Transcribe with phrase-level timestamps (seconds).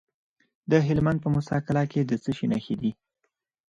[0.71, 2.91] د هلمند په موسی قلعه کې د څه شي نښې دي؟